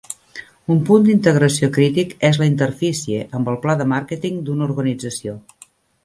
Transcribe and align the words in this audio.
Un 0.75 0.79
punt 0.89 1.03
d'integració 1.09 1.67
crític 1.75 2.15
és 2.29 2.39
la 2.43 2.47
interfície 2.51 3.19
amb 3.39 3.51
el 3.53 3.59
pla 3.67 3.75
de 3.83 3.87
màrqueting 3.93 4.39
d'una 4.47 4.67
organització. 4.73 5.35